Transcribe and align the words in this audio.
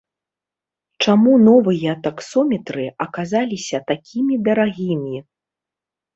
Чаму 1.03 1.33
новыя 1.49 1.91
таксометры 2.07 2.87
аказаліся 3.07 3.83
такімі 3.93 4.41
дарагімі? 4.51 5.15